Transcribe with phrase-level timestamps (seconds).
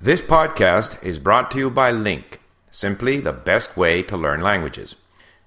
[0.00, 2.38] This podcast is brought to you by Link,
[2.70, 4.94] simply the best way to learn languages.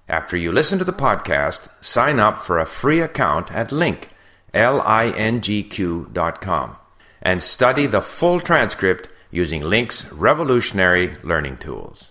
[0.08, 1.58] After you listen to the podcast,
[1.94, 4.08] sign up for a free account at Link,
[4.52, 6.76] L-I-N-G-Q dot com,
[7.22, 12.10] and study the full transcript using Link's revolutionary learning tools.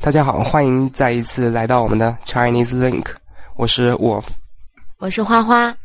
[0.00, 3.14] 大家好，欢迎再一次来到我们的 Chinese Link，
[3.56, 4.26] 我是 Wolf，
[4.98, 5.76] 我是花花。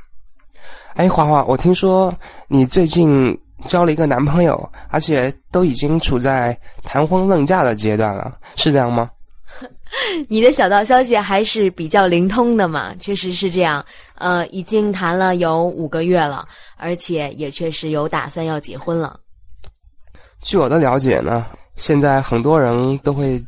[0.95, 2.13] 哎，花花，我听说
[2.47, 9.10] 你最近 交了一个男朋友，而且都已经处在谈婚论嫁的阶段了，是这样吗？
[10.28, 13.84] 你的小道消息还是比较灵通的嘛，确实是这样。
[14.16, 19.18] 呃，已经谈了有五个月了，而且也确实有打算要结婚了。
[20.42, 23.42] 据我的了解呢，现在很多人都会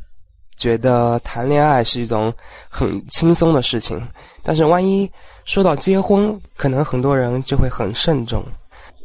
[0.55, 2.33] 觉得谈恋爱是一种
[2.69, 4.01] 很轻松的事情，
[4.41, 5.09] 但是万一
[5.45, 8.43] 说到结婚，可能很多人就会很慎重。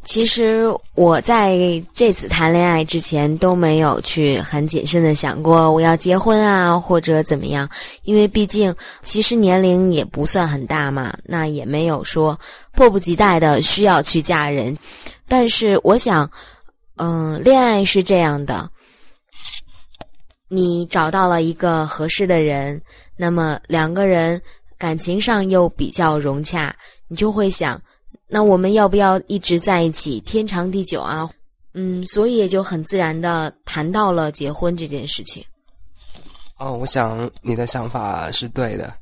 [0.05, 1.59] 其实我在
[1.93, 7.69] 这次谈恋爱之前都没有去很谨慎的想过我要结婚啊或者怎么样，
[8.03, 12.39] 因为毕竟其实年龄也不算很大嘛，那也没有说
[12.73, 14.77] 迫不及待的需要去嫁人。
[15.27, 16.31] 但是我想，
[16.97, 18.69] 嗯，恋爱是这样的，
[20.49, 22.81] 你找到了一个合适的人，
[23.17, 24.41] 那么两个人
[24.77, 26.77] 感情上又比较融洽，
[27.09, 27.81] 你就会想，
[28.35, 31.31] 那我们要不要一直在一起，天长地久啊？
[31.75, 35.41] 嗯，所以也就很自然的谈到了结婚这件事情。
[36.59, 38.93] 哦，我想你的想法是对的，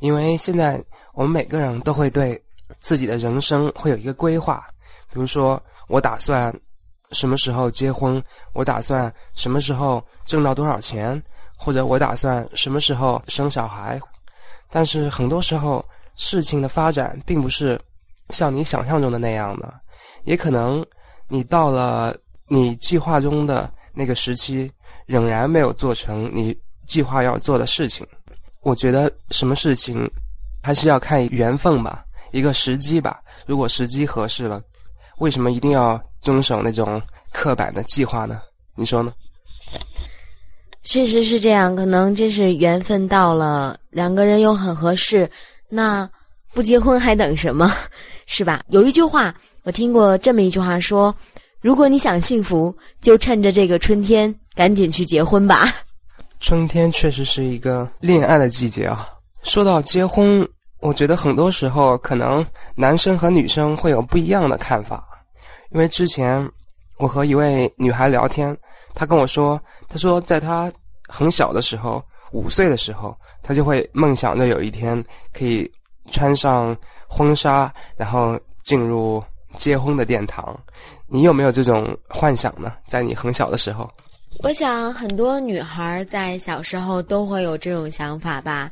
[0.00, 0.78] 因为现在
[1.14, 2.38] 我们每个人都会对
[2.78, 4.62] 自己的人生会有一个规划，
[5.10, 6.54] 比如说我打算
[7.12, 11.18] 什么时候结婚，我打算什么时候挣到多少钱，
[11.56, 13.98] 或者我打算什么时候生小孩。
[14.68, 15.82] 但是很多时候
[16.14, 17.80] 事情的发展并不是
[18.32, 19.72] 像你想象中的那样的，
[20.24, 20.84] 也可能
[21.28, 22.16] 你到了
[22.48, 24.68] 你计划中的那个时期，
[25.06, 28.04] 仍然没有做成你计划要做的事情。
[28.62, 30.10] 我觉得什么事情
[30.62, 33.20] 还是要看缘分吧，一个时机吧。
[33.46, 34.62] 如果时机合适了，
[35.18, 37.00] 为什么一定要遵守那种
[37.32, 38.40] 刻板的计划呢？
[38.74, 39.12] 你说呢？
[40.84, 45.30] 确实是这样，可能真是缘分到了，两个人又很合适，
[45.68, 46.08] 那
[46.52, 47.72] 不结婚还等什么？
[48.26, 48.62] 是吧？
[48.68, 51.14] 有一句话我听过这么一句话说：
[51.60, 55.72] 如果你想幸福，就趁着这个春天赶紧去结婚吧。
[56.40, 59.06] 春天确实是一个恋爱的季节啊。
[59.42, 60.46] 说到结婚，
[60.80, 65.04] 我觉得很多时候可能男生和女生会有不一样的看法，
[65.70, 66.48] 因为之前
[66.98, 68.56] 我和一位女孩聊天，
[68.94, 70.70] 她跟我说，她说在她
[71.08, 72.02] 很小的时候，
[72.32, 75.02] 五岁的时候，她就会梦想着有一天
[75.32, 75.70] 可以
[76.10, 76.76] 穿上
[77.08, 79.22] 婚纱，然后进入
[79.56, 80.58] 结婚的殿堂。
[81.06, 82.72] 你有没有这种幻想呢？
[82.86, 83.88] 在你很小的时候？
[84.42, 88.70] 我想很多女孩在小时候都会有这种想法吧。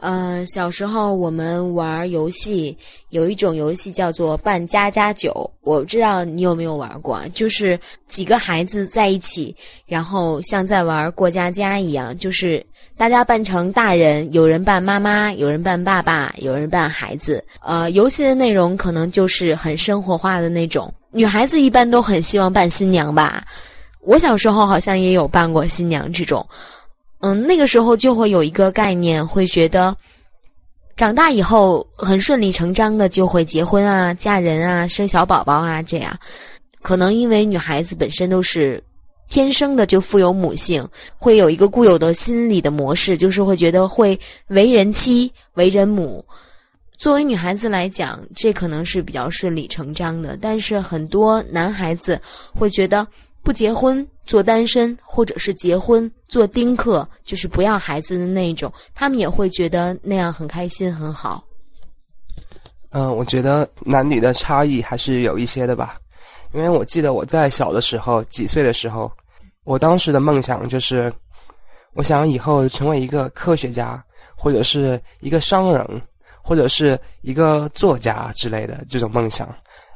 [0.00, 2.76] 呃，小时候我们玩游戏，
[3.10, 7.78] 有一种游戏叫做扮家家酒，我不知道你有没有玩过，就是
[8.08, 9.54] 几个孩子在一起，
[9.86, 12.64] 然后像在玩过家家一样，就是
[12.96, 17.44] 大家扮成大人，有人扮妈妈，有人扮爸爸，有人扮孩子。
[17.60, 20.92] 呃，游戏的内容可能就是很生活化的那种。
[21.10, 23.44] 女孩子一般都很希望扮新娘吧。
[24.02, 26.46] 我小时候好像也有扮过新娘这种，
[27.22, 29.94] 嗯，那个时候就会有一个概念，会觉得
[30.96, 36.18] 长大以后很顺理成章的就会结婚啊、嫁人啊、生小宝宝啊，这样。
[36.80, 38.82] 可能因为女孩子本身都是
[39.28, 40.82] 天生的就富有母性，
[41.18, 46.24] 会有一个固有的心理的模式，就是会觉得会为人妻、为人母。
[46.96, 52.18] 作为女孩子来讲，这可能是比较顺理成章的，但是很多男孩子
[52.54, 53.06] 会觉得。
[53.42, 61.42] 不结婚做单身，或者是结婚做丁克，就是不要孩子的那一种，他们也会觉得那样很开心很好。
[62.90, 65.96] 嗯，我觉得男女的差异还是有一些的吧，
[66.52, 69.10] 因为我记得我在小的时候，几岁的时候，
[69.64, 71.12] 我当时的梦想就是，
[71.94, 74.02] 我想以后成为一个科学家，
[74.36, 76.02] 或者是一个商人，
[76.42, 79.48] 或者是一个作家之类的这种梦想，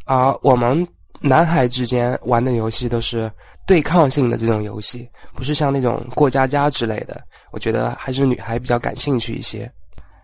[0.07, 0.87] 而我们。
[1.27, 3.33] 男孩之间玩的游戏都是
[3.67, 7.19] 对抗性的这种游戏，不是像那种过家家之类的。
[7.51, 9.71] 我觉得还是女孩比较感兴趣一些。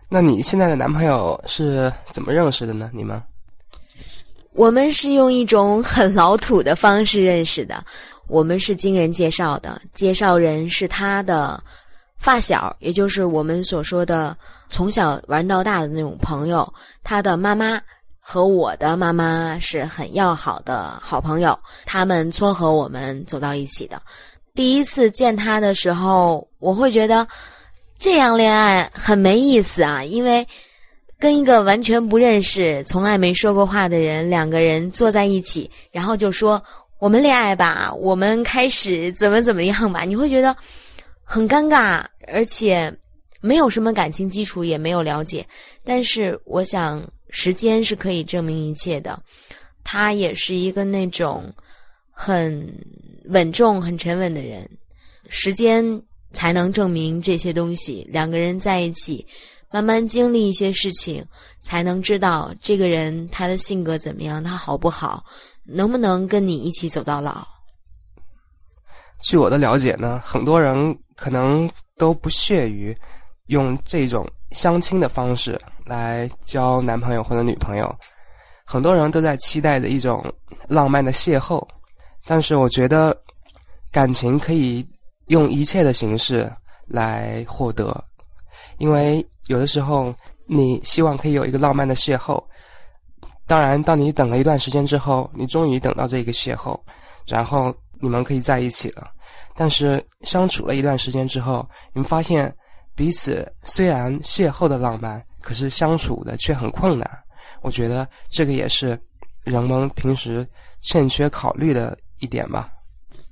[0.07, 2.87] 那你现在的男朋友是怎么认识的呢？
[2.93, 3.19] 你们？
[4.53, 7.83] 我们是用一种很老土的方式认识的。
[8.27, 11.61] 我们是经人介绍的，介绍人是他的
[12.19, 14.37] 发小，也就是我们所说的
[14.69, 16.71] 从小玩到大的那种朋友，
[17.03, 17.81] 他的妈妈。
[18.31, 24.01] 和我的妈妈是很要好的好朋友，他们撮合我们走到一起的。
[24.55, 27.27] 第一次见他的时候，我会觉得
[27.99, 30.47] 这样恋爱很没意思啊，因为
[31.19, 36.63] 跟一个完全不认识、从来没说过话的人，两个人坐在一起，然后就说
[36.99, 40.55] 我们恋爱吧，我们开始怎么怎么样吧，你会觉得
[41.21, 42.01] 很尴尬，
[42.31, 42.89] 而且
[43.41, 45.45] 没有什么感情基础，也没有了解。
[45.83, 47.05] 但是我想。
[47.31, 49.19] 时间是可以证明一切的，
[49.83, 51.51] 他也是一个那种
[52.11, 52.71] 很
[53.29, 54.69] 稳重、很沉稳的人。
[55.29, 55.83] 时间
[56.33, 58.07] 才能证明这些东西。
[58.11, 59.25] 两个人在一起，
[59.71, 61.25] 慢慢经历一些事情，
[61.61, 65.23] 才能知道这个人他的性格怎么样，他好不好，
[65.63, 67.47] 能不能跟你一起走到老。
[69.23, 72.95] 据我的了解呢，很多人可能都不屑于
[73.51, 75.59] 用这种相亲的方式。
[75.83, 77.93] 来交男朋友或者女朋友，
[78.63, 80.23] 很多人都在期待着一种
[80.69, 81.61] 浪漫的邂逅，
[82.25, 83.19] 但是我觉得
[83.91, 84.87] 感情可以
[85.27, 86.49] 用一切的形式
[86.87, 87.91] 来获得，
[88.77, 90.13] 因为有的时候
[90.45, 92.41] 你希望可以有一个浪漫的邂逅，
[93.47, 96.79] 当然，当你等了一段时间之后，你终于等到这个邂逅，
[97.25, 99.11] 然后你们可以在一起了，
[99.55, 102.55] 但是相处了一段时间之后，你们发现
[102.95, 105.23] 彼此虽然邂逅的浪漫。
[105.43, 107.09] 可是相处的却很困难，
[107.63, 108.95] 我觉得这个也是
[109.43, 110.47] 人们平时
[110.83, 112.71] 欠缺考虑的一点吧。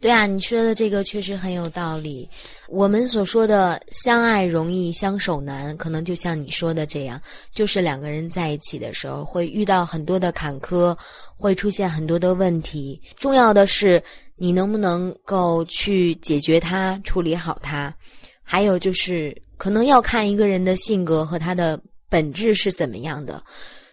[0.01, 2.27] 对啊，你说的这个确实很有道理。
[2.67, 7.21] 我们所说的相爱容易相守难，可能就像你说的这样，
[7.53, 10.97] 就是两个人在一起的时候会遇到很多的坎坷，
[11.37, 12.99] 会出现很多的问题。
[13.17, 14.03] 重要的是
[14.35, 17.93] 你能不能够去解决它、处理好它，
[18.41, 21.79] 还有就是可能要看一个人的性格和他的。
[22.11, 23.39] 本质是怎么样的？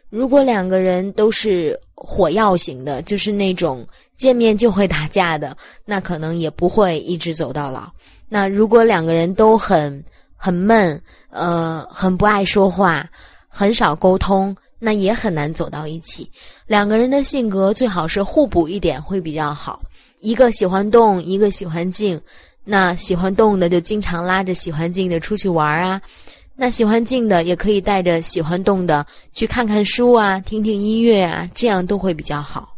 [0.08, 3.86] 如果两个人都是火药型的，就是那种
[4.16, 5.54] 见面就会打架的，
[5.84, 7.90] 那可能也不会一直走到老。
[8.26, 10.02] 那如果两个人都很
[10.34, 10.98] 很闷，
[11.28, 13.06] 呃，很不爱说话，
[13.48, 16.26] 很少沟通，那也很难走到一起。
[16.66, 19.82] 两个人的性格最好是互补一点会比较好。
[20.20, 22.18] 一个喜欢动，一个喜欢静，
[22.66, 26.02] 那喜欢动的就经常拉着喜欢静的出去玩啊。
[26.56, 32.74] 那喜欢静的也可以带着喜欢动的去看看书啊，听听音乐啊，这样都会比较好。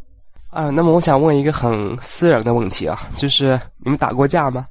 [0.51, 4.67] 啊，那么我想问一个很私人的问题啊，就是你们打过架吗？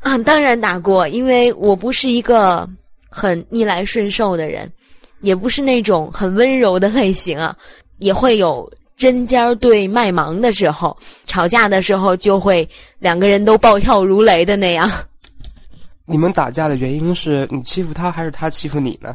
[0.00, 2.68] 啊，当然打过，因为我不是一个
[3.08, 4.70] 很逆来顺受的人，
[5.20, 7.56] 也不是那种很温柔的类型啊，
[7.98, 10.96] 也会有针尖对麦芒的时候，
[11.26, 12.68] 吵架的时候就会
[12.98, 14.90] 两个人都暴跳如雷的那样。
[16.06, 19.14] 你们打架的原因是你欺负他还是他欺负你呢？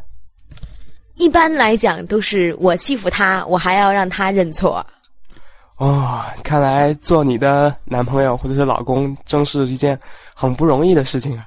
[1.16, 4.86] 一般来讲都是我欺负他，我还要让他认错。
[5.78, 10.00] 哦，看来做你的男朋友或者是老公真是一件
[10.34, 11.46] 很不容易的事情啊。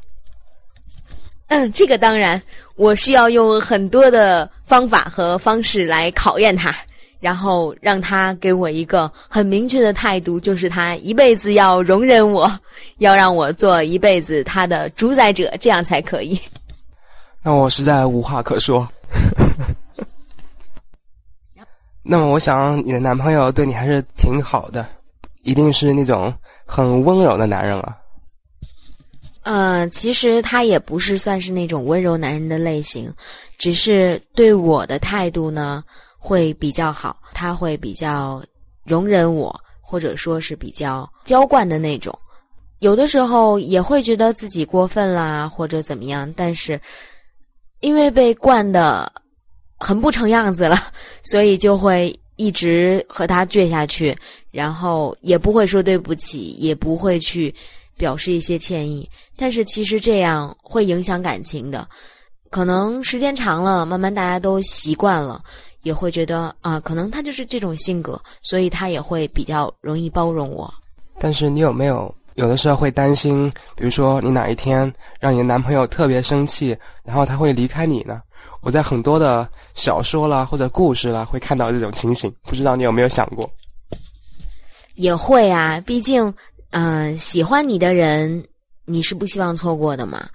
[1.49, 2.41] 嗯，这个当然，
[2.77, 6.73] 我需要用很多的方法和方式来考验他。
[7.21, 12.51] 然后让他给我一个很明确的态度，就是他一辈子要容忍我，
[12.99, 16.41] 要让我做一辈子他的主宰者，这样才可以。
[17.45, 18.89] 那我实在无话可说。
[22.03, 24.87] 那么，我想你的男朋友对你还是挺好的，
[25.43, 26.35] 一定是那种
[26.65, 27.97] 很温柔的男人啊。
[29.43, 33.13] 呃，其实他也不是算是那种温柔男人的类型，
[33.59, 35.85] 只是对我的态度呢。
[36.23, 38.43] 会比较好，他会比较
[38.85, 42.17] 容忍我，或者说是比较娇惯的那种。
[42.81, 46.31] 有的时候也会觉得自己过分啦，或者怎么样。
[46.37, 46.79] 但是
[47.81, 49.11] 因为被惯的
[49.79, 50.79] 很不成样子了，
[51.25, 54.17] 所以就会一直和他倔下去，
[54.51, 57.55] 然后也不会说对不起，也不会去
[57.97, 59.09] 表示一些歉意。
[59.37, 61.87] 但是其实这样会影响感情的，
[62.51, 65.43] 可能时间长了，慢慢大家都习惯了。
[65.83, 70.73] 也会觉得啊，可能他就是这种性格，所以他也会比较容易包容我。
[71.19, 78.21] 但是你有没有有的时候会担心，比如说你哪一天让你的男朋友特别生气，然后他会离开你呢？
[78.63, 83.51] 我在很多的小说啦或者故事啦会看到这种情形，不知道你有没有想过？
[84.97, 86.33] 也会啊，毕竟
[86.71, 88.45] 嗯，喜欢你的人，
[88.85, 90.29] 你是不希望错过的嘛。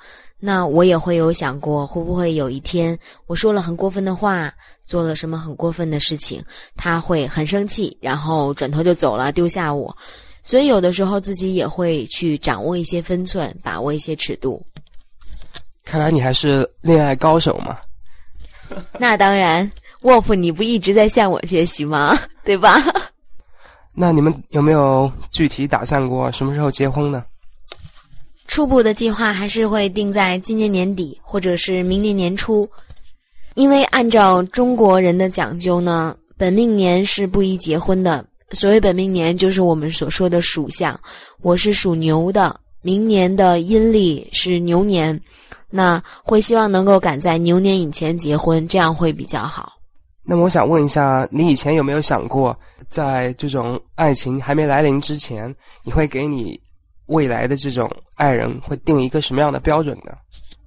[0.45, 4.53] 那我也会有想过，会不会有一天我说了很过分的话，
[4.85, 6.39] 做了什么很过分的事情，
[6.75, 9.95] 他会很生气，然后转头就走了，丢下我。
[10.43, 14.63] 所以有的时候自己也会去掌握一些分寸，把握一些尺度。
[15.83, 17.75] 看来你还是恋爱高手嘛？
[18.99, 19.71] 那当然
[20.03, 22.15] ，，Wolf，，你不一直在向我学习吗？
[22.45, 22.79] 对吧？
[23.95, 27.25] 那你们有没有具体打算过什么时候结婚呢？
[28.47, 32.67] 初步的计划还是会定在今年年底，或者是明年年初。
[33.55, 38.25] 因为按照中国人的讲究呢，本命年是不宜结婚的。
[38.51, 40.97] 所谓本命年，就是我们所说的属相。
[41.41, 45.19] 我是属牛的，明年的阴历是牛年，
[45.69, 49.73] 那会希望能够赶在牛年以前结婚，这样会比较好。
[50.23, 56.59] 那么我想问一下，你以前有没有想过，在这种爱情还没来临之前，你会给你
[57.07, 60.11] 未来的这种爱人会定一个什么样的标准呢？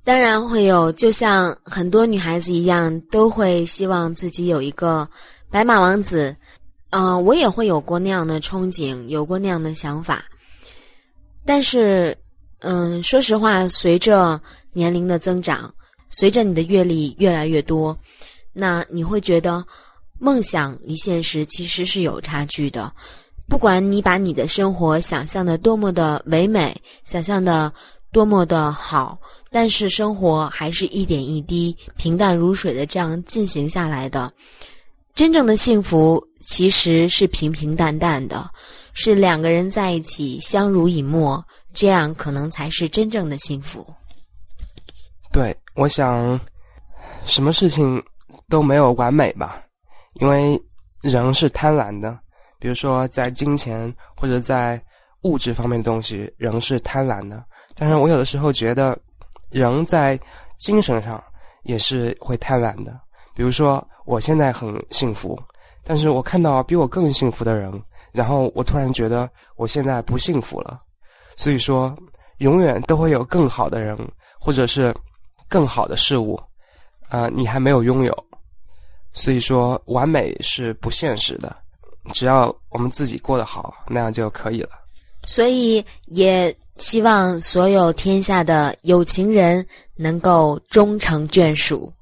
[0.04, 5.06] 当然会有，就像很多女孩子一样，都会希望自己有一个
[5.50, 6.34] 白马王子。
[6.90, 10.24] 嗯，我也会有过那样的憧憬，有过那样的想法。
[11.44, 12.16] 但是，
[12.60, 14.40] 嗯，说实话，随着
[14.72, 15.70] 年龄的增长，
[16.08, 17.94] 随着你的阅历越来越多，
[18.54, 19.62] 那你会觉得
[20.18, 22.90] 梦想离现实其实是有差距的。
[23.48, 27.72] 不管你把你的生活想象的多么的唯美，想象的
[28.12, 29.18] 多么的好，
[29.50, 34.30] 但是生活还是一点一滴平淡如水的这样进行下来的。
[35.14, 38.48] 真正的幸福其实是平平淡淡的，
[38.92, 43.84] 是两个人在一起相濡以沫，这样可能才是真正的幸福。
[45.32, 46.38] 对，我想，
[47.24, 48.00] 什么事情
[48.48, 49.60] 都没有完美吧，
[50.20, 50.60] 因为
[51.00, 52.16] 人是贪婪的。
[52.58, 54.80] 比如说，在金钱或者在
[55.22, 57.44] 物质方面的东西，人是贪婪的。
[57.74, 58.98] 但是我有的时候觉得，
[59.50, 60.18] 人在
[60.56, 61.22] 精神上
[61.62, 62.98] 也是会贪婪的。
[63.34, 63.86] 比如说。
[64.08, 65.38] 我现在很幸福，
[65.84, 67.70] 但是我看到比我更幸福的人，
[68.10, 70.80] 然后我突然觉得我现在不幸福了。
[71.36, 71.94] 所以说，
[72.38, 73.94] 永远都会有更好的人，
[74.40, 74.96] 或者是
[75.46, 76.40] 更好的事物，
[77.10, 78.24] 啊，你还没有拥有。
[79.12, 81.54] 所以说，完美是不现实的，
[82.12, 84.70] 只要我们自己过得好，那样就可以了。
[85.24, 91.92] 所以，也希望所有天下的有情人能够终成眷属。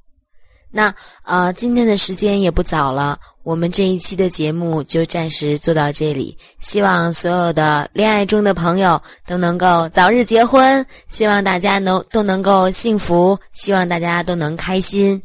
[0.70, 6.36] 那呃，今天的时间也不早了，我们这一期的节目就暂时做到这里。
[6.60, 15.20] 希望所有的恋爱中的朋友都能够早日结婚，希望大家能都能够幸福，希望大家都能开心。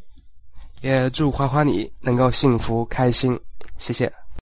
[0.80, 3.38] 也祝花花你能够幸福开心，
[3.78, 4.10] 谢谢。